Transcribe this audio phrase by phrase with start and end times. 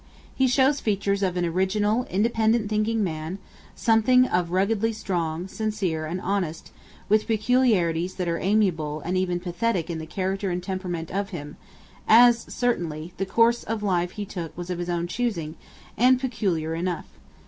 [0.33, 3.37] He shows features of an original, independent thinking man;
[3.75, 6.71] something of ruggedly strong, sincere, and honest,
[7.07, 11.55] with peculiarities that are amiable and even pathetic in the character and temperament of him;
[12.07, 15.53] as certainly, the course of life he took was of his own choosing,
[15.99, 17.05] and peculiar enough.